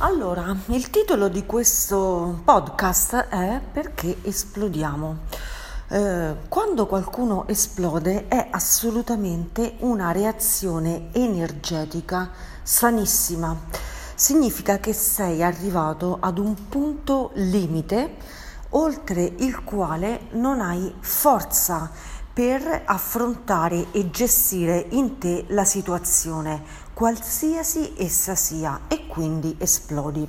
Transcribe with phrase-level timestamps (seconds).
[0.00, 5.20] Allora, il titolo di questo podcast è Perché esplodiamo?
[5.88, 12.30] Eh, quando qualcuno esplode è assolutamente una reazione energetica
[12.62, 13.58] sanissima.
[14.14, 18.16] Significa che sei arrivato ad un punto limite
[18.70, 21.90] oltre il quale non hai forza
[22.34, 30.26] per affrontare e gestire in te la situazione, qualsiasi essa sia, e quindi esplodi.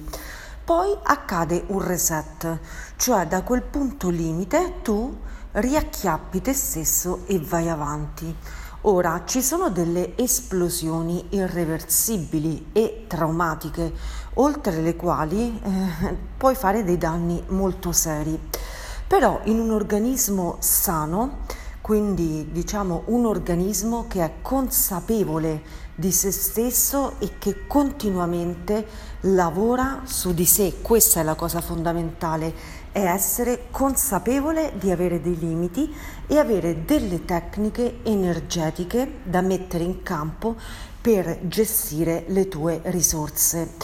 [0.66, 2.59] Poi accade un reset,
[2.98, 5.17] cioè da quel punto limite tu
[5.53, 8.35] riacchiappi te stesso e vai avanti.
[8.81, 13.94] Ora ci sono delle esplosioni irreversibili e traumatiche,
[14.34, 18.38] oltre le quali eh, puoi fare dei danni molto seri.
[19.08, 21.45] Però in un organismo sano
[21.88, 25.62] quindi diciamo un organismo che è consapevole
[25.95, 28.86] di se stesso e che continuamente
[29.22, 30.81] lavora su di sé.
[30.81, 32.53] Questa è la cosa fondamentale,
[32.92, 35.89] è essere consapevole di avere dei limiti
[36.28, 40.58] e avere delle tecniche energetiche da mettere in campo
[41.00, 43.76] per gestire le tue risorse.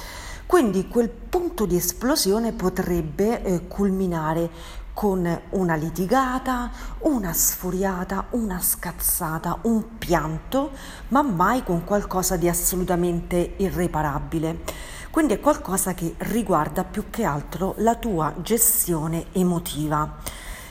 [0.46, 9.60] Quindi quel punto di esplosione potrebbe eh, culminare con una litigata, una sfuriata, una scazzata,
[9.64, 10.72] un pianto,
[11.10, 14.62] ma mai con qualcosa di assolutamente irreparabile.
[15.10, 20.18] Quindi è qualcosa che riguarda più che altro la tua gestione emotiva.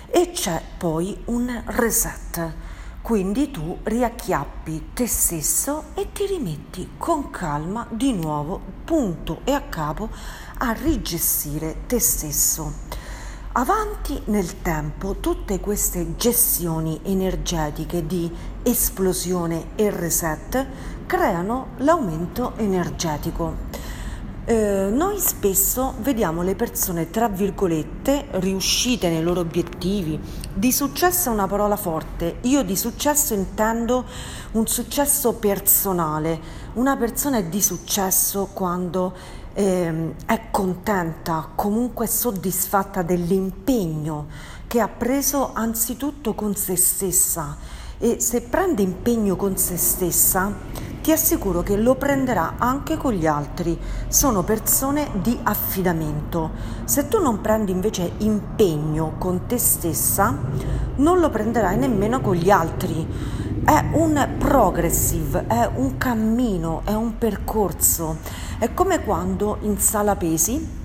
[0.06, 2.53] E c'è poi un reset.
[3.03, 9.62] Quindi tu riacchiappi te stesso e ti rimetti con calma di nuovo, punto e a
[9.62, 10.09] capo,
[10.59, 12.92] a rigestire te stesso.
[13.55, 18.31] Avanti nel tempo tutte queste gestioni energetiche di
[18.62, 20.67] esplosione e reset
[21.05, 23.69] creano l'aumento energetico.
[24.47, 30.19] Eh, noi spesso vediamo le persone, tra virgolette, riuscite nei loro obiettivi.
[30.55, 32.38] Di successo è una parola forte.
[32.44, 34.06] Io di successo intendo
[34.53, 36.41] un successo personale.
[36.72, 39.15] Una persona è di successo quando
[39.55, 44.27] eh, è contenta, comunque soddisfatta dell'impegno
[44.67, 47.57] che ha preso anzitutto con se stessa
[47.99, 50.53] e se prende impegno con se stessa
[51.03, 53.77] ti assicuro che lo prenderà anche con gli altri.
[54.07, 56.51] Sono persone di affidamento.
[56.84, 60.33] Se tu non prendi invece impegno con te stessa,
[60.97, 63.07] non lo prenderai nemmeno con gli altri.
[63.65, 68.17] È un progressive, è un cammino, è un percorso.
[68.59, 70.81] È come quando in sala pesi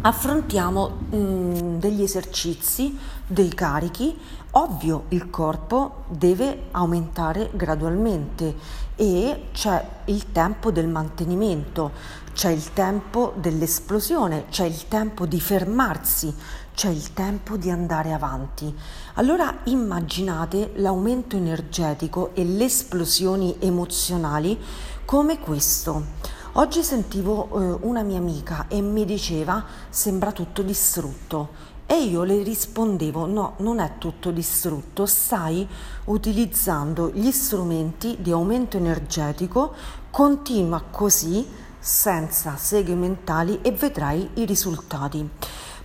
[0.00, 4.16] affrontiamo mh, mm, degli esercizi, dei carichi,
[4.52, 8.54] ovvio il corpo deve aumentare gradualmente
[8.96, 11.92] e c'è il tempo del mantenimento,
[12.32, 16.34] c'è il tempo dell'esplosione, c'è il tempo di fermarsi,
[16.74, 18.72] c'è il tempo di andare avanti.
[19.14, 24.56] Allora immaginate l'aumento energetico e le esplosioni emozionali
[25.04, 26.36] come questo.
[26.52, 31.50] Oggi sentivo eh, una mia amica e mi diceva sembra tutto distrutto
[31.86, 35.68] e io le rispondevo no, non è tutto distrutto, stai
[36.04, 39.74] utilizzando gli strumenti di aumento energetico,
[40.10, 41.46] continua così
[41.78, 45.28] senza seghe mentali e vedrai i risultati.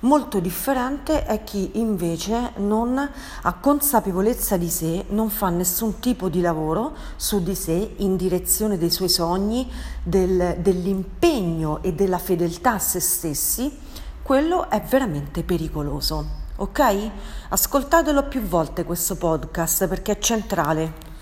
[0.04, 6.42] Molto differente è chi invece non ha consapevolezza di sé, non fa nessun tipo di
[6.42, 9.72] lavoro su di sé in direzione dei suoi sogni,
[10.04, 13.78] del, dell'impegno e della fedeltà a se stessi,
[14.22, 16.42] quello è veramente pericoloso.
[16.58, 17.10] Ok?
[17.48, 21.13] Ascoltatelo più volte questo podcast perché è centrale.